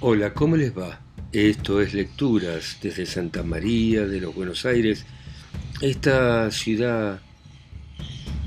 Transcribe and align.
Hola, 0.00 0.32
¿cómo 0.32 0.56
les 0.56 0.78
va? 0.78 1.00
Esto 1.32 1.80
es 1.80 1.92
Lecturas 1.92 2.78
desde 2.80 3.04
Santa 3.04 3.42
María 3.42 4.06
de 4.06 4.20
los 4.20 4.32
Buenos 4.32 4.64
Aires, 4.64 5.04
esta 5.80 6.48
ciudad 6.52 7.20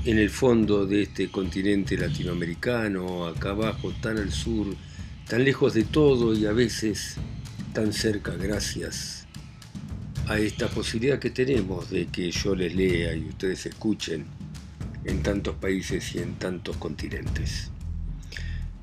en 0.06 0.16
el 0.16 0.30
fondo 0.30 0.86
de 0.86 1.02
este 1.02 1.30
continente 1.30 1.98
latinoamericano, 1.98 3.26
acá 3.26 3.50
abajo, 3.50 3.92
tan 4.00 4.16
al 4.16 4.32
sur, 4.32 4.66
tan 5.28 5.44
lejos 5.44 5.74
de 5.74 5.84
todo 5.84 6.32
y 6.34 6.46
a 6.46 6.52
veces 6.52 7.16
tan 7.74 7.92
cerca 7.92 8.34
gracias 8.34 9.26
a 10.28 10.38
esta 10.38 10.68
posibilidad 10.68 11.18
que 11.18 11.28
tenemos 11.28 11.90
de 11.90 12.06
que 12.06 12.30
yo 12.30 12.54
les 12.54 12.74
lea 12.74 13.14
y 13.14 13.26
ustedes 13.26 13.66
escuchen 13.66 14.24
en 15.04 15.22
tantos 15.22 15.56
países 15.56 16.14
y 16.14 16.20
en 16.20 16.32
tantos 16.36 16.78
continentes. 16.78 17.70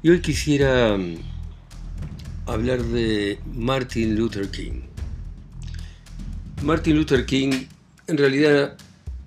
Y 0.03 0.11
hoy 0.11 0.21
quisiera 0.21 0.95
mm, 0.95 1.38
hablar 2.53 2.81
de 2.83 3.39
Martin 3.53 4.15
Luther 4.15 4.49
King. 4.49 4.81
Martin 6.63 6.95
Luther 6.95 7.25
King, 7.25 7.51
en 8.07 8.17
realidad 8.17 8.75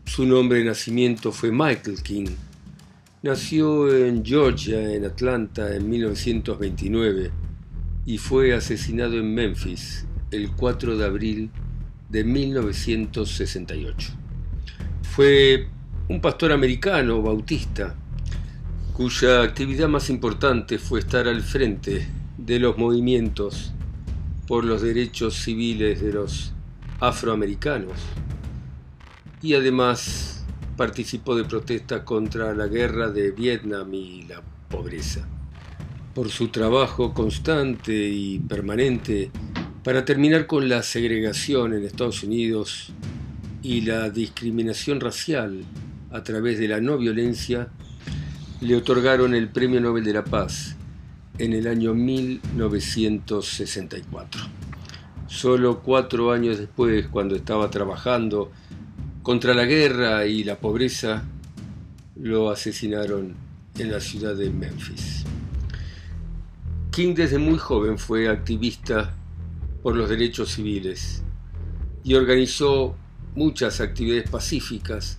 su 0.05 0.27
nombre 0.27 0.59
de 0.59 0.65
nacimiento 0.65 1.33
fue 1.33 1.51
Michael 1.51 2.03
King. 2.03 2.27
Nació 3.23 3.95
en 3.95 4.25
Georgia, 4.25 4.93
en 4.93 5.05
Atlanta, 5.05 5.75
en 5.75 5.89
1929 5.89 7.31
y 8.05 8.19
fue 8.19 8.53
asesinado 8.55 9.15
en 9.15 9.33
Memphis 9.33 10.05
el 10.31 10.51
4 10.53 10.97
de 10.97 11.05
abril 11.05 11.51
de 12.09 12.25
1968. 12.25 14.13
Fue 15.03 15.69
un 16.09 16.21
pastor 16.21 16.53
americano 16.53 17.23
bautista 17.23 17.95
cuya 18.93 19.43
actividad 19.43 19.89
más 19.89 20.11
importante 20.11 20.79
fue 20.79 21.01
estar 21.01 21.29
al 21.29 21.43
frente 21.43 22.07
de 22.47 22.59
los 22.59 22.77
movimientos 22.77 23.73
por 24.49 24.65
los 24.65 24.83
derechos 24.83 25.35
civiles 25.35 26.01
de 26.01 26.13
los 26.13 26.53
afroamericanos 26.99 27.97
y 29.41 29.55
además 29.55 30.45
participó 30.77 31.37
de 31.37 31.45
protestas 31.45 32.03
contra 32.03 32.53
la 32.55 32.67
guerra 32.67 33.11
de 33.11 33.31
Vietnam 33.31 33.95
y 33.95 34.23
la 34.25 34.43
pobreza. 34.69 35.29
Por 36.15 36.31
su 36.31 36.49
trabajo 36.49 37.15
constante 37.15 37.93
y 37.93 38.41
permanente 38.41 39.31
para 39.85 40.05
terminar 40.05 40.47
con 40.47 40.69
la 40.69 40.83
segregación 40.83 41.75
en 41.75 41.85
Estados 41.85 42.25
Unidos 42.25 42.93
y 43.63 43.83
la 43.83 44.11
discriminación 44.11 45.01
racial 45.01 45.65
a 46.11 46.23
través 46.25 46.59
de 46.59 46.69
la 46.69 46.81
no 46.81 46.99
violencia, 46.99 47.69
le 48.61 48.77
otorgaron 48.77 49.35
el 49.35 49.49
Premio 49.49 49.81
Nobel 49.81 50.05
de 50.05 50.13
la 50.13 50.25
Paz 50.25 50.77
en 51.39 51.53
el 51.53 51.67
año 51.67 51.95
1964. 51.95 54.43
Solo 55.27 55.81
cuatro 55.81 56.31
años 56.33 56.59
después, 56.59 57.07
cuando 57.07 57.35
estaba 57.35 57.71
trabajando 57.71 58.51
contra 59.23 59.55
la 59.55 59.65
guerra 59.65 60.27
y 60.27 60.45
la 60.45 60.59
pobreza, 60.59 61.25
lo 62.17 62.51
asesinaron 62.51 63.35
en 63.79 63.91
la 63.91 64.01
ciudad 64.01 64.37
de 64.37 64.51
Memphis. 64.51 65.25
King 66.91 67.15
desde 67.15 67.39
muy 67.39 67.57
joven 67.57 67.97
fue 67.99 68.29
activista 68.29 69.15
por 69.83 69.97
los 69.97 70.11
derechos 70.11 70.53
civiles 70.53 71.23
y 72.05 72.13
organizó 72.15 72.95
muchas 73.35 73.81
actividades 73.81 74.29
pacíficas 74.29 75.19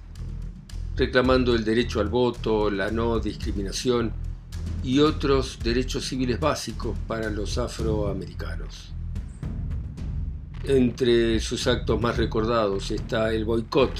reclamando 0.95 1.55
el 1.55 1.63
derecho 1.63 1.99
al 1.99 2.09
voto, 2.09 2.69
la 2.69 2.91
no 2.91 3.19
discriminación 3.19 4.13
y 4.83 4.99
otros 4.99 5.59
derechos 5.63 6.05
civiles 6.05 6.39
básicos 6.39 6.97
para 7.07 7.29
los 7.29 7.57
afroamericanos. 7.57 8.91
Entre 10.65 11.39
sus 11.39 11.67
actos 11.67 11.99
más 11.99 12.17
recordados 12.17 12.91
está 12.91 13.33
el 13.33 13.45
boicot 13.45 13.91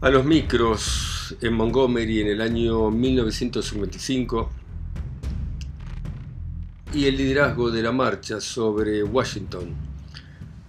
a 0.00 0.10
los 0.10 0.24
micros 0.24 1.36
en 1.40 1.54
Montgomery 1.54 2.20
en 2.20 2.28
el 2.28 2.40
año 2.40 2.90
1955 2.90 4.50
y 6.94 7.04
el 7.06 7.16
liderazgo 7.16 7.70
de 7.70 7.82
la 7.82 7.92
marcha 7.92 8.40
sobre 8.40 9.02
Washington 9.02 9.74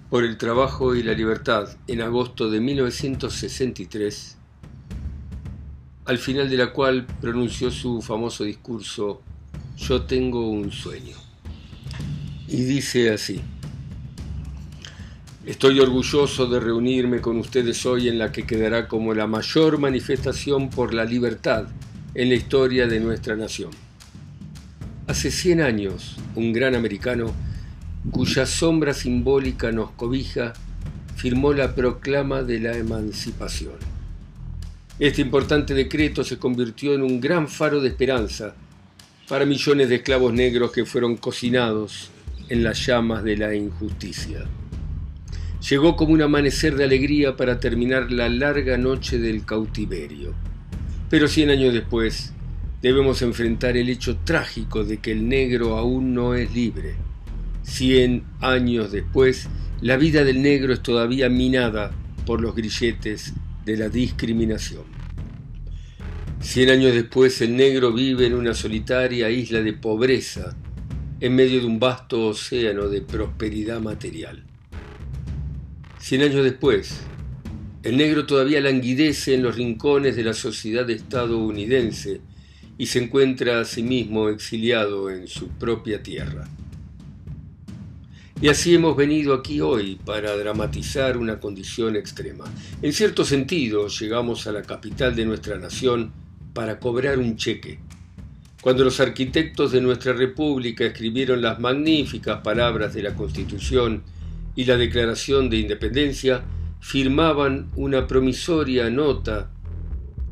por 0.10 0.24
el 0.24 0.38
trabajo 0.38 0.96
y 0.96 1.04
la 1.04 1.14
libertad 1.14 1.70
en 1.88 2.02
agosto 2.02 2.50
de 2.50 2.60
1963, 2.60 4.39
al 6.10 6.18
final 6.18 6.50
de 6.50 6.58
la 6.58 6.74
cual 6.74 7.06
pronunció 7.22 7.70
su 7.70 8.02
famoso 8.02 8.44
discurso 8.44 9.22
Yo 9.78 10.02
tengo 10.02 10.50
un 10.50 10.72
sueño. 10.72 11.16
Y 12.48 12.64
dice 12.64 13.12
así, 13.12 13.40
Estoy 15.46 15.80
orgulloso 15.80 16.48
de 16.48 16.60
reunirme 16.60 17.22
con 17.22 17.38
ustedes 17.38 17.86
hoy 17.86 18.08
en 18.08 18.18
la 18.18 18.32
que 18.32 18.48
quedará 18.48 18.88
como 18.88 19.14
la 19.14 19.28
mayor 19.28 19.78
manifestación 19.78 20.72
por 20.72 20.96
la 20.96 21.06
libertad 21.06 21.68
en 22.16 22.30
la 22.30 22.36
historia 22.36 22.88
de 22.88 23.00
nuestra 23.00 23.36
nación. 23.36 23.70
Hace 25.06 25.30
100 25.30 25.62
años, 25.62 26.18
un 26.34 26.54
gran 26.54 26.74
americano, 26.74 27.36
cuya 28.10 28.48
sombra 28.48 28.96
simbólica 28.96 29.72
nos 29.72 29.92
cobija, 29.92 30.54
firmó 31.16 31.54
la 31.54 31.76
proclama 31.76 32.42
de 32.42 32.62
la 32.62 32.76
emancipación. 32.76 33.89
Este 35.00 35.22
importante 35.22 35.74
decreto 35.74 36.26
se 36.26 36.38
convirtió 36.38 36.94
en 36.94 37.04
un 37.04 37.22
gran 37.22 37.48
faro 37.48 37.80
de 37.80 37.88
esperanza 37.88 38.54
para 39.30 39.46
millones 39.46 39.88
de 39.88 39.96
esclavos 39.96 40.34
negros 40.34 40.74
que 40.74 40.84
fueron 40.84 41.16
cocinados 41.16 42.10
en 42.50 42.66
las 42.66 42.86
llamas 42.86 43.24
de 43.24 43.38
la 43.38 43.56
injusticia. 43.56 44.44
Llegó 45.70 45.96
como 45.96 46.12
un 46.12 46.22
amanecer 46.22 46.76
de 46.76 46.84
alegría 46.84 47.38
para 47.38 47.62
terminar 47.62 48.12
la 48.12 48.28
larga 48.28 48.78
noche 48.78 49.20
del 49.20 49.46
cautiverio. 49.46 50.34
Pero 51.10 51.30
cien 51.30 51.50
años 51.50 51.74
después, 51.74 52.34
debemos 52.82 53.22
enfrentar 53.22 53.78
el 53.78 53.88
hecho 53.88 54.18
trágico 54.18 54.84
de 54.84 54.98
que 54.98 55.14
el 55.14 55.30
negro 55.30 55.78
aún 55.78 56.14
no 56.14 56.36
es 56.36 56.54
libre. 56.54 56.96
Cien 57.64 58.24
años 58.42 58.92
después, 58.92 59.48
la 59.80 59.96
vida 59.96 60.26
del 60.26 60.42
negro 60.42 60.74
es 60.74 60.82
todavía 60.82 61.30
minada 61.30 61.92
por 62.26 62.42
los 62.42 62.54
grilletes 62.54 63.34
de 63.70 63.78
la 63.78 63.88
discriminación. 63.88 64.84
Cien 66.42 66.72
años 66.72 66.92
después, 66.92 67.40
el 67.42 67.56
negro 67.56 67.94
vive 67.94 68.26
en 68.26 68.34
una 68.34 68.56
solitaria 68.56 69.30
isla 69.30 69.62
de 69.62 69.74
pobreza 69.74 70.56
en 71.20 71.36
medio 71.36 71.60
de 71.60 71.68
un 71.68 71.80
vasto 71.80 72.30
océano 72.30 72.88
de 72.88 73.02
prosperidad 73.02 73.80
material. 73.80 74.44
Cien 76.00 76.24
años 76.24 76.44
después, 76.44 77.02
el 77.84 77.98
negro 77.98 78.26
todavía 78.26 78.60
languidece 78.60 79.36
en 79.36 79.44
los 79.44 79.56
rincones 79.56 80.16
de 80.16 80.24
la 80.24 80.34
sociedad 80.34 80.90
estadounidense 80.90 82.22
y 82.80 82.88
se 82.88 83.04
encuentra 83.04 83.60
a 83.60 83.66
sí 83.66 83.84
mismo 83.84 84.30
exiliado 84.30 85.12
en 85.12 85.28
su 85.28 85.50
propia 85.50 86.02
tierra. 86.02 86.48
Y 88.42 88.48
así 88.48 88.74
hemos 88.74 88.96
venido 88.96 89.34
aquí 89.34 89.60
hoy 89.60 90.00
para 90.06 90.38
dramatizar 90.38 91.18
una 91.18 91.42
condición 91.42 91.98
extrema. 91.98 92.46
En 92.82 92.94
cierto 92.94 93.26
sentido, 93.26 93.90
llegamos 93.90 94.48
a 94.48 94.54
la 94.54 94.62
capital 94.62 95.14
de 95.14 95.26
nuestra 95.26 95.58
nación 95.58 96.14
para 96.54 96.80
cobrar 96.80 97.20
un 97.20 97.36
cheque. 97.36 97.80
Cuando 98.62 98.86
los 98.86 99.02
arquitectos 99.02 99.74
de 99.74 99.82
nuestra 99.82 100.14
república 100.14 100.86
escribieron 100.86 101.42
las 101.42 101.60
magníficas 101.60 102.42
palabras 102.42 102.94
de 102.94 103.04
la 103.04 103.14
Constitución 103.14 104.04
y 104.56 104.64
la 104.64 104.78
Declaración 104.78 105.50
de 105.50 105.58
Independencia, 105.58 106.42
firmaban 106.80 107.70
una 107.76 108.08
promisoria 108.08 108.90
nota 108.90 109.52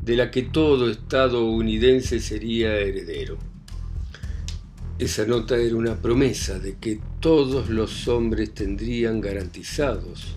de 0.02 0.16
la 0.16 0.30
que 0.30 0.42
todo 0.42 0.88
estadounidense 0.88 2.20
sería 2.20 2.74
heredero. 2.78 3.47
Esa 4.98 5.24
nota 5.24 5.56
era 5.56 5.76
una 5.76 5.94
promesa 5.94 6.58
de 6.58 6.76
que 6.76 7.00
todos 7.20 7.68
los 7.68 8.08
hombres 8.08 8.52
tendrían 8.52 9.20
garantizados 9.20 10.36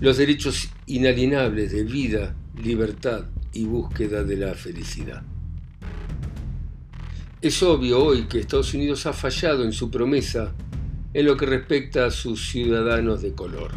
los 0.00 0.16
derechos 0.16 0.70
inalienables 0.86 1.70
de 1.70 1.84
vida, 1.84 2.34
libertad 2.60 3.26
y 3.52 3.66
búsqueda 3.66 4.24
de 4.24 4.36
la 4.36 4.54
felicidad. 4.54 5.22
Es 7.40 7.62
obvio 7.62 8.04
hoy 8.04 8.24
que 8.24 8.40
Estados 8.40 8.74
Unidos 8.74 9.06
ha 9.06 9.12
fallado 9.12 9.62
en 9.62 9.72
su 9.72 9.88
promesa 9.88 10.52
en 11.14 11.26
lo 11.26 11.36
que 11.36 11.46
respecta 11.46 12.06
a 12.06 12.10
sus 12.10 12.50
ciudadanos 12.50 13.22
de 13.22 13.34
color. 13.34 13.70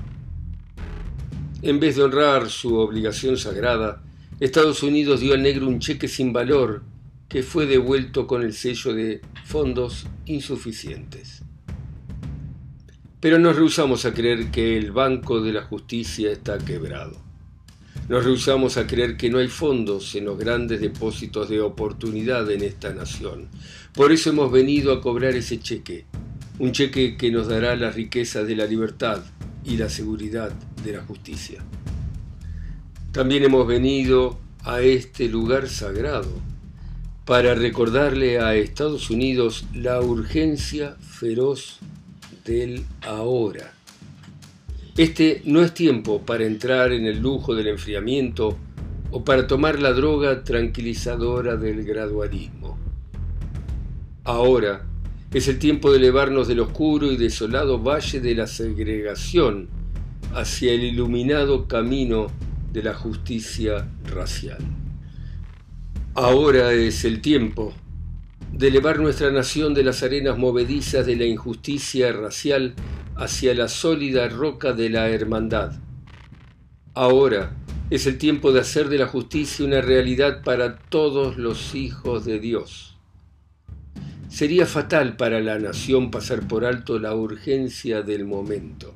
En 1.62 1.80
vez 1.80 1.98
de 1.98 2.04
honrar 2.04 2.50
su 2.50 2.76
obligación 2.76 3.38
sagrada, 3.38 4.02
Estados 4.40 4.82
Unidos 4.82 5.20
dio 5.20 5.36
al 5.36 5.44
negro 5.44 5.68
un 5.68 5.80
cheque 5.80 6.08
sin 6.08 6.34
valor 6.34 6.82
que 7.30 7.44
fue 7.44 7.66
devuelto 7.66 8.28
con 8.28 8.44
el 8.44 8.54
sello 8.54 8.94
de 8.94 9.22
fondos 9.44 10.08
insuficientes. 10.26 11.42
Pero 13.20 13.40
nos 13.40 13.56
rehusamos 13.56 14.06
a 14.06 14.14
creer 14.14 14.52
que 14.52 14.78
el 14.78 14.92
Banco 14.92 15.42
de 15.42 15.54
la 15.54 15.64
Justicia 15.64 16.32
está 16.32 16.58
quebrado. 16.60 17.24
Nos 18.08 18.24
rehusamos 18.24 18.78
a 18.78 18.86
creer 18.86 19.18
que 19.18 19.32
no 19.32 19.40
hay 19.40 19.48
fondos 19.48 20.14
en 20.14 20.26
los 20.26 20.38
grandes 20.38 20.80
depósitos 20.80 21.50
de 21.50 21.60
oportunidad 21.60 22.50
en 22.52 22.62
esta 22.62 22.94
nación. 22.94 23.48
Por 23.96 24.12
eso 24.12 24.30
hemos 24.30 24.52
venido 24.52 24.94
a 24.94 25.02
cobrar 25.02 25.34
ese 25.34 25.60
cheque, 25.60 26.06
un 26.60 26.72
cheque 26.72 27.18
que 27.18 27.32
nos 27.32 27.48
dará 27.48 27.76
las 27.76 27.96
riquezas 27.96 28.46
de 28.46 28.56
la 28.56 28.68
libertad 28.68 29.24
y 29.64 29.78
la 29.78 29.90
seguridad 29.90 30.52
de 30.84 30.94
la 30.94 31.02
justicia. 31.02 31.64
También 33.12 33.44
hemos 33.44 33.66
venido 33.66 34.38
a 34.64 34.82
este 34.82 35.28
lugar 35.28 35.68
sagrado 35.68 36.30
para 37.26 37.56
recordarle 37.56 38.40
a 38.40 38.54
Estados 38.54 39.10
Unidos 39.10 39.66
la 39.74 40.00
urgencia 40.00 40.96
feroz 41.00 41.80
del 42.46 42.86
ahora. 43.02 43.74
Este 44.96 45.42
no 45.46 45.62
es 45.62 45.74
tiempo 45.74 46.22
para 46.22 46.46
entrar 46.46 46.92
en 46.92 47.06
el 47.06 47.20
lujo 47.20 47.56
del 47.56 47.68
enfriamiento 47.68 48.56
o 49.10 49.26
para 49.26 49.48
tomar 49.48 49.80
la 49.80 49.92
droga 49.92 50.44
tranquilizadora 50.44 51.58
del 51.58 51.84
gradualismo. 51.84 52.78
Ahora 54.24 54.86
es 55.34 55.48
el 55.48 55.58
tiempo 55.58 55.92
de 55.92 55.98
elevarnos 55.98 56.48
del 56.48 56.60
oscuro 56.60 57.12
y 57.12 57.18
desolado 57.18 57.82
valle 57.82 58.20
de 58.20 58.36
la 58.36 58.46
segregación 58.46 59.68
hacia 60.36 60.74
el 60.74 60.84
iluminado 60.84 61.68
camino 61.68 62.28
de 62.72 62.84
la 62.84 62.94
justicia 62.94 63.88
racial. 64.06 64.85
Ahora 66.18 66.72
es 66.72 67.04
el 67.04 67.20
tiempo 67.20 67.74
de 68.54 68.70
elevar 68.70 69.02
nuestra 69.02 69.32
nación 69.32 69.74
de 69.74 69.84
las 69.84 70.02
arenas 70.02 70.38
movedizas 70.38 71.06
de 71.06 71.18
la 71.18 71.26
injusticia 71.26 72.14
racial 72.14 72.74
hacia 73.18 73.54
la 73.54 73.68
sólida 73.68 74.30
roca 74.30 74.72
de 74.72 74.90
la 74.90 75.10
hermandad. 75.10 75.74
Ahora 76.94 77.58
es 77.90 78.08
el 78.08 78.18
tiempo 78.18 78.54
de 78.54 78.62
hacer 78.62 78.88
de 78.88 78.98
la 78.98 79.08
justicia 79.08 79.66
una 79.66 79.82
realidad 79.82 80.42
para 80.42 80.78
todos 80.78 81.36
los 81.36 81.76
hijos 81.76 82.24
de 82.24 82.40
Dios. 82.40 82.96
Sería 84.30 84.66
fatal 84.66 85.18
para 85.18 85.42
la 85.42 85.60
nación 85.60 86.12
pasar 86.12 86.48
por 86.48 86.64
alto 86.64 86.98
la 86.98 87.14
urgencia 87.14 88.04
del 88.04 88.24
momento. 88.24 88.94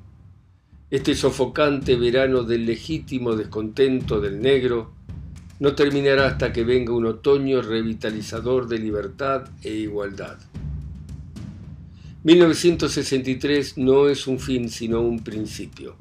Este 0.90 1.16
sofocante 1.16 1.98
verano 1.98 2.44
del 2.44 2.66
legítimo 2.66 3.36
descontento 3.36 4.22
del 4.22 4.42
negro 4.42 4.98
no 5.60 5.76
terminará 5.76 6.28
hasta 6.28 6.54
que 6.54 6.64
venga 6.64 6.94
un 6.94 7.06
otoño 7.06 7.62
revitalizador 7.62 8.68
de 8.68 8.80
libertad 8.80 9.50
e 9.62 9.74
igualdad. 9.74 10.38
1963 12.24 13.78
no 13.78 14.08
es 14.10 14.28
un 14.28 14.40
fin 14.40 14.70
sino 14.70 15.02
un 15.02 15.24
principio. 15.24 15.96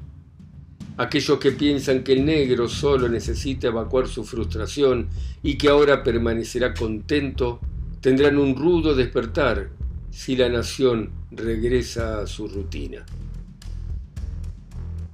Aquellos 0.97 1.39
que 1.39 1.53
piensan 1.53 2.03
que 2.03 2.13
el 2.13 2.25
negro 2.25 2.69
solo 2.69 3.09
necesita 3.09 3.69
evacuar 3.69 4.09
su 4.09 4.25
frustración 4.25 5.09
y 5.43 5.57
que 5.57 5.69
ahora 5.69 6.03
permanecerá 6.03 6.75
contento, 6.75 7.61
tendrán 8.01 8.37
un 8.37 8.57
rudo 8.57 8.95
despertar 8.97 9.71
si 10.11 10.35
la 10.35 10.49
nación 10.49 11.11
regresa 11.31 12.21
a 12.21 12.27
su 12.27 12.49
rutina. 12.49 13.07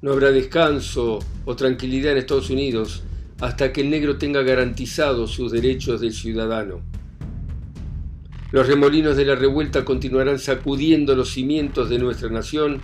No 0.00 0.12
habrá 0.12 0.30
descanso 0.30 1.18
o 1.44 1.56
tranquilidad 1.56 2.12
en 2.12 2.18
Estados 2.18 2.48
Unidos 2.48 3.02
hasta 3.40 3.72
que 3.72 3.80
el 3.80 3.90
negro 3.90 4.16
tenga 4.16 4.42
garantizados 4.42 5.32
sus 5.32 5.52
derechos 5.52 6.00
de 6.00 6.10
ciudadano. 6.10 6.82
Los 8.52 8.68
remolinos 8.68 9.16
de 9.16 9.24
la 9.24 9.34
revuelta 9.34 9.84
continuarán 9.84 10.38
sacudiendo 10.38 11.16
los 11.16 11.30
cimientos 11.30 11.90
de 11.90 11.98
nuestra 11.98 12.28
nación 12.30 12.80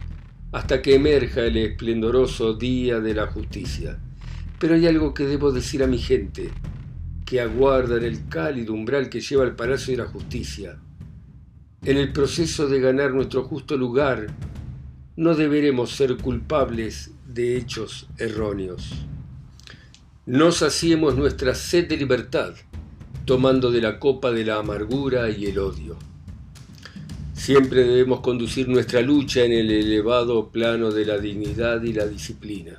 hasta 0.52 0.82
que 0.82 0.96
emerja 0.96 1.42
el 1.44 1.56
esplendoroso 1.56 2.54
día 2.54 2.98
de 2.98 3.14
la 3.14 3.28
justicia. 3.28 3.98
Pero 4.58 4.74
hay 4.74 4.86
algo 4.86 5.14
que 5.14 5.24
debo 5.24 5.52
decir 5.52 5.82
a 5.84 5.86
mi 5.86 5.98
gente, 5.98 6.50
que 7.24 7.40
aguarda 7.40 7.96
en 7.98 8.04
el 8.04 8.28
cálido 8.28 8.74
umbral 8.74 9.08
que 9.08 9.20
lleva 9.20 9.44
al 9.44 9.54
Palacio 9.54 9.92
de 9.92 10.02
la 10.02 10.08
Justicia. 10.08 10.78
En 11.84 11.96
el 11.96 12.12
proceso 12.12 12.66
de 12.66 12.80
ganar 12.80 13.12
nuestro 13.12 13.44
justo 13.44 13.76
lugar, 13.76 14.26
no 15.14 15.34
deberemos 15.36 15.92
ser 15.92 16.16
culpables 16.16 17.12
de 17.26 17.56
hechos 17.56 18.08
erróneos. 18.18 19.06
No 20.30 20.52
saciemos 20.52 21.16
nuestra 21.16 21.56
sed 21.56 21.88
de 21.88 21.96
libertad, 21.96 22.54
tomando 23.24 23.72
de 23.72 23.80
la 23.80 23.98
copa 23.98 24.30
de 24.30 24.44
la 24.44 24.58
amargura 24.58 25.28
y 25.28 25.46
el 25.46 25.58
odio. 25.58 25.96
Siempre 27.34 27.82
debemos 27.82 28.20
conducir 28.20 28.68
nuestra 28.68 29.00
lucha 29.00 29.42
en 29.42 29.50
el 29.50 29.68
elevado 29.72 30.50
plano 30.50 30.92
de 30.92 31.04
la 31.04 31.18
dignidad 31.18 31.82
y 31.82 31.94
la 31.94 32.06
disciplina. 32.06 32.78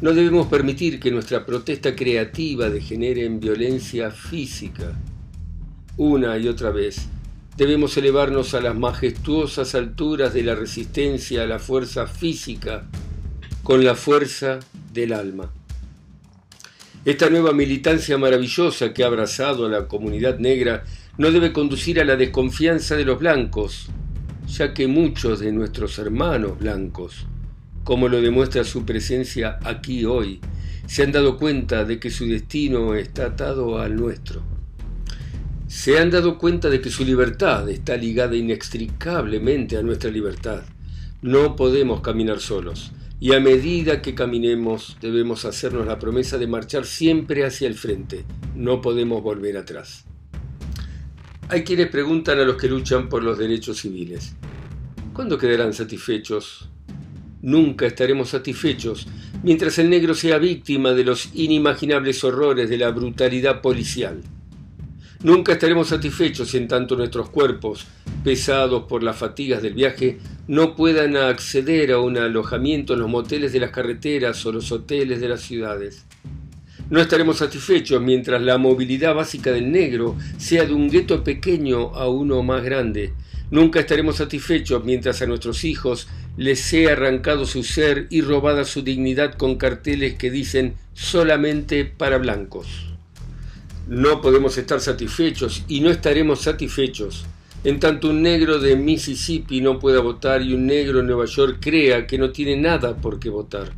No 0.00 0.12
debemos 0.12 0.46
permitir 0.46 1.00
que 1.00 1.10
nuestra 1.10 1.44
protesta 1.44 1.96
creativa 1.96 2.70
degenere 2.70 3.24
en 3.24 3.40
violencia 3.40 4.12
física. 4.12 4.96
Una 5.96 6.38
y 6.38 6.46
otra 6.46 6.70
vez, 6.70 7.08
debemos 7.56 7.96
elevarnos 7.96 8.54
a 8.54 8.60
las 8.60 8.76
majestuosas 8.76 9.74
alturas 9.74 10.32
de 10.32 10.44
la 10.44 10.54
resistencia 10.54 11.42
a 11.42 11.46
la 11.46 11.58
fuerza 11.58 12.06
física 12.06 12.86
con 13.64 13.84
la 13.84 13.96
fuerza 13.96 14.60
del 14.92 15.14
alma. 15.14 15.50
Esta 17.04 17.28
nueva 17.28 17.52
militancia 17.52 18.16
maravillosa 18.16 18.94
que 18.94 19.04
ha 19.04 19.08
abrazado 19.08 19.66
a 19.66 19.68
la 19.68 19.88
comunidad 19.88 20.38
negra 20.38 20.84
no 21.18 21.30
debe 21.30 21.52
conducir 21.52 22.00
a 22.00 22.04
la 22.04 22.16
desconfianza 22.16 22.96
de 22.96 23.04
los 23.04 23.18
blancos, 23.18 23.90
ya 24.46 24.72
que 24.72 24.86
muchos 24.86 25.40
de 25.40 25.52
nuestros 25.52 25.98
hermanos 25.98 26.58
blancos, 26.58 27.26
como 27.84 28.08
lo 28.08 28.22
demuestra 28.22 28.64
su 28.64 28.86
presencia 28.86 29.58
aquí 29.64 30.06
hoy, 30.06 30.40
se 30.86 31.02
han 31.02 31.12
dado 31.12 31.36
cuenta 31.36 31.84
de 31.84 32.00
que 32.00 32.10
su 32.10 32.24
destino 32.26 32.94
está 32.94 33.26
atado 33.26 33.78
al 33.78 33.96
nuestro. 33.96 34.42
Se 35.66 35.98
han 35.98 36.10
dado 36.10 36.38
cuenta 36.38 36.70
de 36.70 36.80
que 36.80 36.88
su 36.88 37.04
libertad 37.04 37.68
está 37.68 37.98
ligada 37.98 38.34
inextricablemente 38.34 39.76
a 39.76 39.82
nuestra 39.82 40.10
libertad. 40.10 40.62
No 41.20 41.54
podemos 41.54 42.00
caminar 42.00 42.40
solos 42.40 42.92
y 43.20 43.32
a 43.32 43.40
medida 43.40 44.02
que 44.02 44.14
caminemos 44.14 44.96
debemos 45.00 45.44
hacernos 45.44 45.86
la 45.86 45.98
promesa 45.98 46.38
de 46.38 46.46
marchar 46.46 46.84
siempre 46.84 47.44
hacia 47.44 47.68
el 47.68 47.74
frente. 47.74 48.24
No 48.54 48.80
podemos 48.80 49.22
volver 49.22 49.56
atrás. 49.56 50.04
Hay 51.48 51.62
quienes 51.64 51.88
preguntan 51.88 52.38
a 52.38 52.44
los 52.44 52.56
que 52.56 52.68
luchan 52.68 53.08
por 53.08 53.22
los 53.22 53.38
derechos 53.38 53.78
civiles, 53.78 54.34
¿cuándo 55.12 55.38
quedarán 55.38 55.72
satisfechos? 55.72 56.70
Nunca 57.42 57.86
estaremos 57.86 58.30
satisfechos 58.30 59.06
mientras 59.42 59.78
el 59.78 59.90
negro 59.90 60.14
sea 60.14 60.38
víctima 60.38 60.92
de 60.92 61.04
los 61.04 61.28
inimaginables 61.34 62.24
horrores 62.24 62.70
de 62.70 62.78
la 62.78 62.90
brutalidad 62.90 63.60
policial. 63.60 64.22
Nunca 65.24 65.54
estaremos 65.54 65.88
satisfechos 65.88 66.54
en 66.54 66.68
tanto 66.68 66.96
nuestros 66.96 67.30
cuerpos, 67.30 67.86
pesados 68.22 68.84
por 68.84 69.02
las 69.02 69.16
fatigas 69.16 69.62
del 69.62 69.72
viaje, 69.72 70.18
no 70.48 70.76
puedan 70.76 71.16
acceder 71.16 71.92
a 71.92 71.98
un 71.98 72.18
alojamiento 72.18 72.92
en 72.92 73.00
los 73.00 73.08
moteles 73.08 73.50
de 73.54 73.60
las 73.60 73.70
carreteras 73.70 74.44
o 74.44 74.52
los 74.52 74.70
hoteles 74.70 75.22
de 75.22 75.28
las 75.30 75.40
ciudades. 75.40 76.04
No 76.90 77.00
estaremos 77.00 77.38
satisfechos 77.38 78.02
mientras 78.02 78.42
la 78.42 78.58
movilidad 78.58 79.14
básica 79.14 79.50
del 79.50 79.72
negro 79.72 80.14
sea 80.36 80.66
de 80.66 80.74
un 80.74 80.90
gueto 80.90 81.24
pequeño 81.24 81.94
a 81.94 82.06
uno 82.06 82.42
más 82.42 82.62
grande. 82.62 83.14
Nunca 83.50 83.80
estaremos 83.80 84.16
satisfechos 84.16 84.84
mientras 84.84 85.22
a 85.22 85.26
nuestros 85.26 85.64
hijos 85.64 86.06
les 86.36 86.60
sea 86.60 86.92
arrancado 86.92 87.46
su 87.46 87.64
ser 87.64 88.08
y 88.10 88.20
robada 88.20 88.66
su 88.66 88.82
dignidad 88.82 89.36
con 89.38 89.56
carteles 89.56 90.16
que 90.16 90.30
dicen 90.30 90.74
solamente 90.92 91.86
para 91.86 92.18
blancos. 92.18 92.93
No 93.86 94.20
podemos 94.20 94.56
estar 94.58 94.80
satisfechos 94.80 95.64
y 95.68 95.80
no 95.80 95.90
estaremos 95.90 96.40
satisfechos 96.40 97.26
en 97.64 97.80
tanto 97.80 98.10
un 98.10 98.20
negro 98.20 98.58
de 98.58 98.76
Mississippi 98.76 99.62
no 99.62 99.78
pueda 99.78 100.00
votar 100.00 100.42
y 100.42 100.52
un 100.52 100.66
negro 100.66 101.00
en 101.00 101.06
Nueva 101.06 101.24
York 101.24 101.58
crea 101.62 102.06
que 102.06 102.18
no 102.18 102.30
tiene 102.30 102.58
nada 102.58 102.94
por 102.94 103.18
qué 103.18 103.30
votar. 103.30 103.72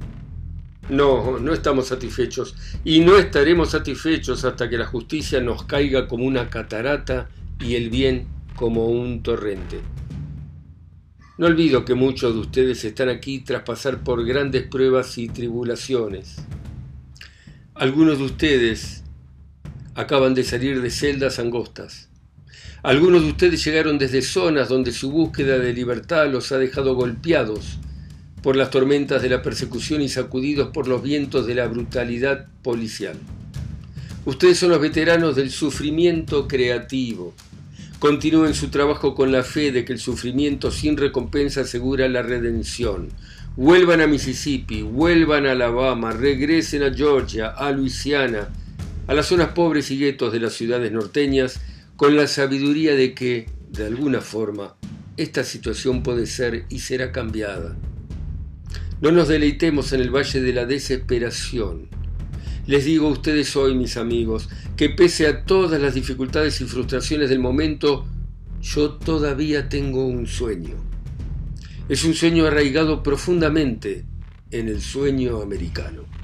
No, 0.88 1.38
no 1.38 1.52
estamos 1.52 1.86
satisfechos 1.86 2.56
y 2.84 2.98
no 2.98 3.16
estaremos 3.16 3.70
satisfechos 3.70 4.44
hasta 4.44 4.68
que 4.68 4.76
la 4.76 4.86
justicia 4.86 5.40
nos 5.40 5.62
caiga 5.62 6.08
como 6.08 6.24
una 6.24 6.50
catarata 6.50 7.28
y 7.60 7.76
el 7.76 7.88
bien 7.88 8.26
como 8.56 8.86
un 8.86 9.22
torrente. 9.22 9.78
No 11.38 11.46
olvido 11.46 11.84
que 11.84 11.94
muchos 11.94 12.34
de 12.34 12.40
ustedes 12.40 12.84
están 12.84 13.08
aquí 13.08 13.38
tras 13.40 13.62
pasar 13.62 14.02
por 14.02 14.24
grandes 14.24 14.64
pruebas 14.64 15.16
y 15.16 15.28
tribulaciones. 15.28 16.38
Algunos 17.74 18.18
de 18.18 18.24
ustedes 18.24 19.04
acaban 19.96 20.34
de 20.34 20.44
salir 20.44 20.80
de 20.80 20.90
celdas 20.90 21.38
angostas. 21.38 22.08
Algunos 22.82 23.22
de 23.22 23.30
ustedes 23.30 23.64
llegaron 23.64 23.98
desde 23.98 24.22
zonas 24.22 24.68
donde 24.68 24.92
su 24.92 25.10
búsqueda 25.10 25.58
de 25.58 25.72
libertad 25.72 26.30
los 26.30 26.52
ha 26.52 26.58
dejado 26.58 26.94
golpeados 26.94 27.78
por 28.42 28.54
las 28.54 28.70
tormentas 28.70 29.22
de 29.22 29.30
la 29.30 29.42
persecución 29.42 30.02
y 30.02 30.08
sacudidos 30.08 30.68
por 30.68 30.86
los 30.86 31.02
vientos 31.02 31.46
de 31.46 31.56
la 31.56 31.66
brutalidad 31.66 32.46
policial. 32.62 33.16
Ustedes 34.26 34.58
son 34.58 34.70
los 34.70 34.80
veteranos 34.80 35.34
del 35.34 35.50
sufrimiento 35.50 36.46
creativo. 36.46 37.34
Continúen 37.98 38.54
su 38.54 38.68
trabajo 38.68 39.14
con 39.14 39.32
la 39.32 39.42
fe 39.42 39.72
de 39.72 39.84
que 39.84 39.94
el 39.94 39.98
sufrimiento 39.98 40.70
sin 40.70 40.96
recompensa 40.96 41.62
asegura 41.62 42.06
la 42.08 42.22
redención. 42.22 43.08
Vuelvan 43.56 44.02
a 44.02 44.06
Mississippi, 44.06 44.82
vuelvan 44.82 45.46
a 45.46 45.52
Alabama, 45.52 46.12
regresen 46.12 46.82
a 46.82 46.92
Georgia, 46.92 47.48
a 47.48 47.72
Luisiana, 47.72 48.48
a 49.06 49.14
las 49.14 49.26
zonas 49.26 49.50
pobres 49.50 49.90
y 49.90 49.98
guetos 49.98 50.32
de 50.32 50.40
las 50.40 50.54
ciudades 50.54 50.90
norteñas 50.92 51.60
con 51.96 52.16
la 52.16 52.26
sabiduría 52.26 52.94
de 52.94 53.14
que, 53.14 53.46
de 53.70 53.86
alguna 53.86 54.20
forma, 54.20 54.76
esta 55.16 55.44
situación 55.44 56.02
puede 56.02 56.26
ser 56.26 56.66
y 56.68 56.80
será 56.80 57.12
cambiada. 57.12 57.76
No 59.00 59.12
nos 59.12 59.28
deleitemos 59.28 59.92
en 59.92 60.00
el 60.00 60.14
valle 60.14 60.40
de 60.40 60.52
la 60.52 60.66
desesperación. 60.66 61.88
Les 62.66 62.84
digo 62.84 63.06
a 63.06 63.12
ustedes 63.12 63.54
hoy, 63.56 63.74
mis 63.74 63.96
amigos, 63.96 64.48
que 64.76 64.90
pese 64.90 65.26
a 65.26 65.44
todas 65.44 65.80
las 65.80 65.94
dificultades 65.94 66.60
y 66.60 66.64
frustraciones 66.64 67.28
del 67.28 67.38
momento, 67.38 68.06
yo 68.60 68.94
todavía 68.94 69.68
tengo 69.68 70.06
un 70.06 70.26
sueño. 70.26 70.74
Es 71.88 72.04
un 72.04 72.14
sueño 72.14 72.46
arraigado 72.46 73.02
profundamente 73.02 74.04
en 74.50 74.68
el 74.68 74.80
sueño 74.80 75.40
americano. 75.40 76.15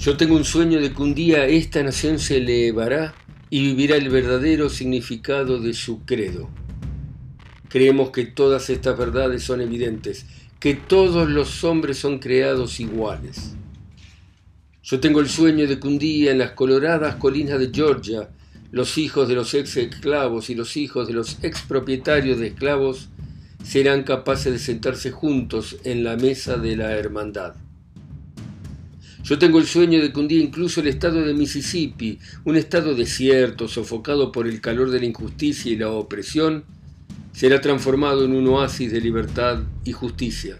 Yo 0.00 0.16
tengo 0.16 0.34
un 0.34 0.46
sueño 0.46 0.80
de 0.80 0.94
que 0.94 1.02
un 1.02 1.14
día 1.14 1.44
esta 1.44 1.82
nación 1.82 2.18
se 2.18 2.38
elevará 2.38 3.14
y 3.50 3.60
vivirá 3.60 3.96
el 3.96 4.08
verdadero 4.08 4.70
significado 4.70 5.60
de 5.60 5.74
su 5.74 6.06
credo. 6.06 6.48
Creemos 7.68 8.08
que 8.08 8.24
todas 8.24 8.70
estas 8.70 8.96
verdades 8.96 9.42
son 9.42 9.60
evidentes, 9.60 10.24
que 10.58 10.74
todos 10.74 11.28
los 11.28 11.64
hombres 11.64 11.98
son 11.98 12.18
creados 12.18 12.80
iguales. 12.80 13.54
Yo 14.82 15.00
tengo 15.00 15.20
el 15.20 15.28
sueño 15.28 15.66
de 15.66 15.78
que 15.78 15.86
un 15.86 15.98
día 15.98 16.32
en 16.32 16.38
las 16.38 16.52
coloradas 16.52 17.16
colinas 17.16 17.58
de 17.58 17.70
Georgia, 17.70 18.30
los 18.70 18.96
hijos 18.96 19.28
de 19.28 19.34
los 19.34 19.52
ex 19.52 19.76
esclavos 19.76 20.48
y 20.48 20.54
los 20.54 20.78
hijos 20.78 21.08
de 21.08 21.12
los 21.12 21.44
ex 21.44 21.60
propietarios 21.60 22.38
de 22.38 22.46
esclavos 22.46 23.10
serán 23.62 24.04
capaces 24.04 24.50
de 24.50 24.60
sentarse 24.60 25.10
juntos 25.10 25.76
en 25.84 26.04
la 26.04 26.16
mesa 26.16 26.56
de 26.56 26.76
la 26.76 26.92
hermandad. 26.96 27.52
Yo 29.22 29.38
tengo 29.38 29.58
el 29.58 29.66
sueño 29.66 30.00
de 30.00 30.12
que 30.12 30.18
un 30.18 30.28
día 30.28 30.42
incluso 30.42 30.80
el 30.80 30.88
estado 30.88 31.22
de 31.22 31.34
Mississippi, 31.34 32.18
un 32.44 32.56
estado 32.56 32.94
desierto, 32.94 33.68
sofocado 33.68 34.32
por 34.32 34.46
el 34.46 34.60
calor 34.60 34.90
de 34.90 34.98
la 34.98 35.06
injusticia 35.06 35.70
y 35.70 35.76
la 35.76 35.90
opresión, 35.90 36.64
será 37.32 37.60
transformado 37.60 38.24
en 38.24 38.32
un 38.32 38.48
oasis 38.48 38.90
de 38.90 39.00
libertad 39.00 39.60
y 39.84 39.92
justicia. 39.92 40.58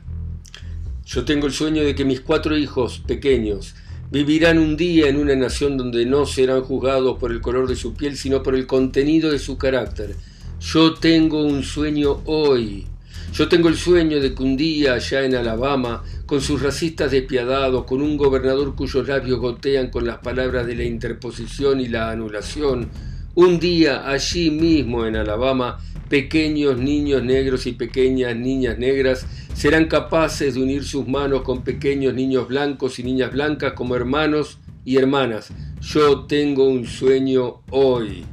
Yo 1.06 1.24
tengo 1.24 1.46
el 1.46 1.52
sueño 1.52 1.82
de 1.82 1.94
que 1.94 2.04
mis 2.04 2.20
cuatro 2.20 2.56
hijos 2.56 3.02
pequeños 3.06 3.74
vivirán 4.10 4.58
un 4.58 4.76
día 4.76 5.08
en 5.08 5.16
una 5.16 5.34
nación 5.34 5.76
donde 5.76 6.04
no 6.04 6.26
serán 6.26 6.60
juzgados 6.60 7.18
por 7.18 7.32
el 7.32 7.40
color 7.40 7.66
de 7.66 7.76
su 7.76 7.94
piel, 7.94 8.16
sino 8.16 8.42
por 8.42 8.54
el 8.54 8.66
contenido 8.66 9.30
de 9.30 9.38
su 9.38 9.56
carácter. 9.56 10.14
Yo 10.60 10.94
tengo 10.94 11.42
un 11.42 11.62
sueño 11.62 12.20
hoy 12.26 12.86
yo 13.32 13.48
tengo 13.48 13.68
el 13.68 13.76
sueño 13.76 14.20
de 14.20 14.34
que 14.34 14.42
un 14.42 14.56
día 14.56 14.94
allá 14.94 15.24
en 15.24 15.36
Alabama, 15.36 16.02
con 16.30 16.40
sus 16.40 16.62
racistas 16.62 17.10
despiadados, 17.10 17.86
con 17.86 18.00
un 18.00 18.16
gobernador 18.16 18.76
cuyos 18.76 19.08
labios 19.08 19.40
gotean 19.40 19.90
con 19.90 20.06
las 20.06 20.18
palabras 20.18 20.64
de 20.64 20.76
la 20.76 20.84
interposición 20.84 21.80
y 21.80 21.88
la 21.88 22.08
anulación, 22.08 22.88
un 23.34 23.58
día 23.58 24.08
allí 24.08 24.48
mismo 24.52 25.06
en 25.06 25.16
Alabama, 25.16 25.80
pequeños 26.08 26.78
niños 26.78 27.24
negros 27.24 27.66
y 27.66 27.72
pequeñas 27.72 28.36
niñas 28.36 28.78
negras 28.78 29.26
serán 29.54 29.86
capaces 29.86 30.54
de 30.54 30.62
unir 30.62 30.84
sus 30.84 31.08
manos 31.08 31.42
con 31.42 31.64
pequeños 31.64 32.14
niños 32.14 32.46
blancos 32.46 33.00
y 33.00 33.02
niñas 33.02 33.32
blancas 33.32 33.72
como 33.72 33.96
hermanos 33.96 34.60
y 34.84 34.98
hermanas. 34.98 35.48
Yo 35.80 36.26
tengo 36.26 36.68
un 36.68 36.86
sueño 36.86 37.62
hoy. 37.70 38.24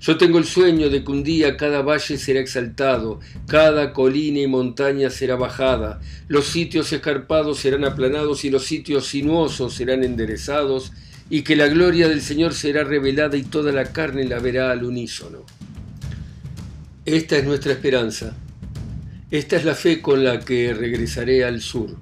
Yo 0.00 0.16
tengo 0.16 0.38
el 0.38 0.46
sueño 0.46 0.88
de 0.88 1.04
que 1.04 1.12
un 1.12 1.22
día 1.22 1.58
cada 1.58 1.82
valle 1.82 2.16
será 2.16 2.40
exaltado, 2.40 3.20
cada 3.46 3.92
colina 3.92 4.40
y 4.40 4.46
montaña 4.46 5.10
será 5.10 5.36
bajada, 5.36 6.00
los 6.26 6.46
sitios 6.46 6.90
escarpados 6.94 7.58
serán 7.58 7.84
aplanados 7.84 8.46
y 8.46 8.50
los 8.50 8.64
sitios 8.64 9.08
sinuosos 9.08 9.74
serán 9.74 10.02
enderezados, 10.02 10.92
y 11.28 11.42
que 11.42 11.54
la 11.54 11.68
gloria 11.68 12.08
del 12.08 12.22
Señor 12.22 12.54
será 12.54 12.82
revelada 12.82 13.36
y 13.36 13.42
toda 13.42 13.72
la 13.72 13.92
carne 13.92 14.24
la 14.24 14.38
verá 14.38 14.70
al 14.70 14.84
unísono. 14.84 15.44
Esta 17.04 17.36
es 17.36 17.44
nuestra 17.44 17.72
esperanza. 17.72 18.34
Esta 19.30 19.56
es 19.56 19.64
la 19.66 19.74
fe 19.74 20.00
con 20.00 20.24
la 20.24 20.40
que 20.40 20.72
regresaré 20.72 21.44
al 21.44 21.60
sur. 21.60 21.94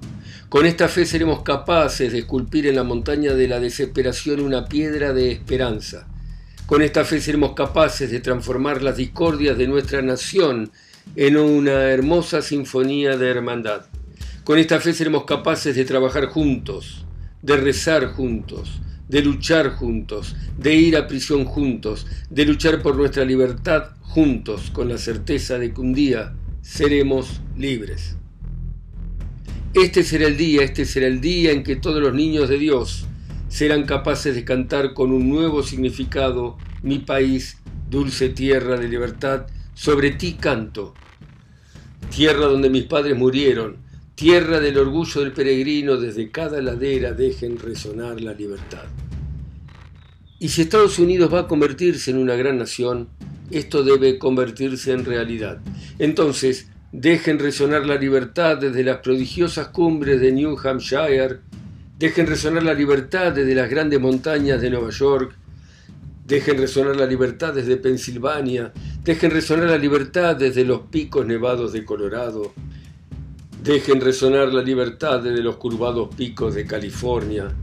Con 0.47 0.65
esta 0.65 0.87
fe 0.87 1.05
seremos 1.05 1.43
capaces 1.43 2.13
de 2.13 2.19
esculpir 2.19 2.65
en 2.65 2.77
la 2.77 2.83
montaña 2.83 3.33
de 3.33 3.47
la 3.49 3.59
desesperación 3.59 4.39
una 4.39 4.67
piedra 4.67 5.13
de 5.13 5.31
esperanza 5.31 6.07
con 6.69 6.83
esta 6.83 7.03
fe 7.03 7.19
seremos 7.19 7.53
capaces 7.53 8.11
de 8.11 8.19
transformar 8.19 8.83
las 8.83 8.95
discordias 8.95 9.57
de 9.57 9.67
nuestra 9.67 10.03
nación 10.03 10.69
en 11.15 11.35
una 11.35 11.89
hermosa 11.89 12.43
sinfonía 12.43 13.17
de 13.17 13.27
hermandad. 13.27 13.87
Con 14.43 14.59
esta 14.59 14.79
fe 14.79 14.93
seremos 14.93 15.25
capaces 15.25 15.75
de 15.75 15.83
trabajar 15.83 16.27
juntos, 16.27 17.07
de 17.41 17.57
rezar 17.57 18.13
juntos, 18.13 18.81
de 19.07 19.23
luchar 19.23 19.71
juntos, 19.77 20.35
de 20.59 20.75
ir 20.75 20.95
a 20.95 21.07
prisión 21.07 21.43
juntos, 21.45 22.05
de 22.29 22.45
luchar 22.45 22.83
por 22.83 22.95
nuestra 22.95 23.25
libertad 23.25 23.95
juntos, 24.01 24.69
con 24.69 24.89
la 24.89 24.99
certeza 24.99 25.57
de 25.57 25.73
que 25.73 25.81
un 25.81 25.95
día 25.95 26.35
seremos 26.61 27.41
libres. 27.57 28.15
Este 29.73 30.03
será 30.03 30.27
el 30.27 30.37
día, 30.37 30.61
este 30.61 30.85
será 30.85 31.07
el 31.07 31.19
día 31.19 31.51
en 31.51 31.63
que 31.63 31.77
todos 31.77 31.99
los 31.99 32.13
niños 32.13 32.47
de 32.47 32.59
Dios 32.59 33.08
serán 33.49 33.83
capaces 33.83 34.35
de 34.35 34.45
cantar 34.45 34.93
con 34.93 35.11
un 35.11 35.27
nuevo 35.27 35.63
significado 35.63 36.57
mi 36.81 36.99
país, 36.99 37.57
dulce 37.89 38.29
tierra 38.29 38.77
de 38.77 38.87
libertad, 38.87 39.47
sobre 39.73 40.11
ti 40.11 40.33
canto. 40.33 40.93
Tierra 42.15 42.45
donde 42.45 42.69
mis 42.69 42.85
padres 42.85 43.17
murieron, 43.17 43.77
tierra 44.15 44.59
del 44.59 44.77
orgullo 44.77 45.21
del 45.21 45.33
peregrino, 45.33 45.97
desde 45.97 46.31
cada 46.31 46.61
ladera 46.61 47.13
dejen 47.13 47.57
resonar 47.59 48.21
la 48.21 48.33
libertad. 48.33 48.85
Y 50.39 50.49
si 50.49 50.61
Estados 50.61 50.99
Unidos 50.99 51.33
va 51.33 51.41
a 51.41 51.47
convertirse 51.47 52.11
en 52.11 52.17
una 52.17 52.35
gran 52.35 52.57
nación, 52.57 53.09
esto 53.51 53.83
debe 53.83 54.19
convertirse 54.19 54.93
en 54.93 55.03
realidad. 55.05 55.59
Entonces, 55.97 56.69
dejen 56.91 57.39
resonar 57.39 57.85
la 57.85 57.95
libertad 57.95 58.57
desde 58.57 58.83
las 58.83 58.99
prodigiosas 58.99 59.67
cumbres 59.69 60.21
de 60.21 60.31
New 60.31 60.57
Hampshire, 60.63 61.39
Dejen 61.99 62.27
resonar 62.27 62.63
la 62.63 62.73
libertad 62.73 63.33
desde 63.33 63.53
las 63.53 63.69
grandes 63.69 63.99
montañas 63.99 64.61
de 64.61 64.69
Nueva 64.69 64.89
York. 64.89 65.35
Dejen 66.25 66.57
resonar 66.57 66.95
la 66.95 67.05
libertad 67.05 67.53
desde 67.53 67.75
Pensilvania. 67.75 68.71
Dejen 69.03 69.31
resonar 69.31 69.67
la 69.67 69.77
libertad 69.77 70.37
desde 70.37 70.63
los 70.63 70.83
picos 70.83 71.25
nevados 71.25 71.73
de 71.73 71.83
Colorado. 71.83 72.53
Dejen 73.61 73.99
resonar 73.99 74.53
la 74.53 74.61
libertad 74.61 75.21
desde 75.21 75.43
los 75.43 75.57
curvados 75.57 76.15
picos 76.15 76.55
de 76.55 76.65
California. 76.65 77.53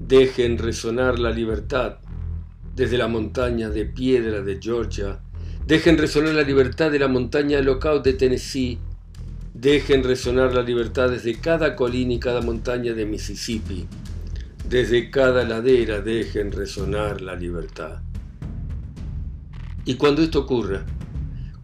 Dejen 0.00 0.56
resonar 0.56 1.18
la 1.18 1.30
libertad 1.30 1.98
desde 2.74 2.96
la 2.96 3.06
montaña 3.06 3.68
de 3.68 3.84
piedra 3.84 4.40
de 4.40 4.58
Georgia. 4.62 5.20
Dejen 5.66 5.98
resonar 5.98 6.32
la 6.32 6.42
libertad 6.42 6.90
de 6.90 7.00
la 7.00 7.08
montaña 7.08 7.60
Lookout 7.60 8.02
de 8.02 8.14
Tennessee 8.14 8.78
Dejen 9.64 10.04
resonar 10.04 10.52
la 10.52 10.60
libertad 10.60 11.08
desde 11.08 11.40
cada 11.40 11.74
colina 11.74 12.12
y 12.12 12.18
cada 12.18 12.42
montaña 12.42 12.92
de 12.92 13.06
Mississippi. 13.06 13.86
Desde 14.68 15.08
cada 15.08 15.42
ladera 15.42 16.02
dejen 16.02 16.52
resonar 16.52 17.22
la 17.22 17.34
libertad. 17.34 18.02
Y 19.86 19.94
cuando 19.94 20.20
esto 20.20 20.40
ocurra, 20.40 20.84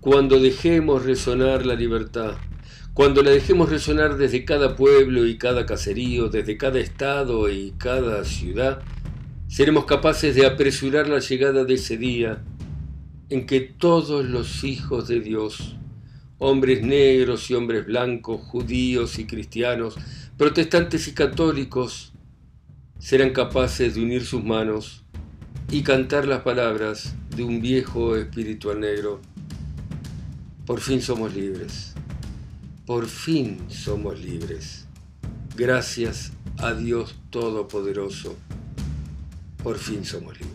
cuando 0.01 0.41
dejemos 0.41 1.05
resonar 1.05 1.67
la 1.67 1.75
libertad, 1.75 2.37
cuando 2.95 3.23
la 3.23 3.33
dejemos 3.33 3.69
resonar 3.69 4.17
desde 4.17 4.47
cada 4.47 4.77
pueblo 4.77 5.27
y 5.27 5.37
cada 5.37 5.67
caserío, 5.67 6.31
desde 6.31 6.57
cada 6.57 6.79
estado 6.79 7.51
y 7.51 7.75
cada 7.77 8.25
ciudad, 8.25 8.81
seremos 9.47 9.85
capaces 9.85 10.35
de 10.35 10.47
apresurar 10.47 11.07
la 11.07 11.19
llegada 11.19 11.67
de 11.67 11.75
ese 11.75 11.99
día 11.99 12.43
en 13.29 13.45
que 13.45 13.61
todos 13.61 14.25
los 14.25 14.65
hijos 14.65 15.07
de 15.07 15.21
Dios 15.21 15.77
hombres 16.41 16.83
negros 16.83 17.51
y 17.51 17.55
hombres 17.55 17.87
blancos, 17.87 18.41
judíos 18.41 19.19
y 19.19 19.27
cristianos, 19.27 19.97
protestantes 20.37 21.07
y 21.07 21.13
católicos, 21.13 22.13
serán 22.99 23.31
capaces 23.31 23.95
de 23.95 24.03
unir 24.03 24.25
sus 24.25 24.43
manos 24.43 25.05
y 25.71 25.83
cantar 25.83 26.27
las 26.27 26.41
palabras 26.41 27.15
de 27.37 27.45
un 27.45 27.61
viejo 27.61 28.17
espiritual 28.17 28.81
negro. 28.81 29.21
Por 30.67 30.81
fin 30.81 31.03
somos 31.03 31.35
libres. 31.35 31.95
Por 32.87 33.07
fin 33.07 33.59
somos 33.69 34.19
libres. 34.19 34.87
Gracias 35.57 36.33
a 36.59 36.73
Dios 36.73 37.17
Todopoderoso. 37.29 38.35
Por 39.63 39.79
fin 39.79 40.05
somos 40.07 40.41
libres. 40.41 40.50